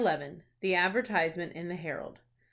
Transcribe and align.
THE 0.61 0.73
ADVERTISEMENT 0.73 1.53
IN 1.53 1.67
THE 1.67 1.75
HERALD. 1.75 2.21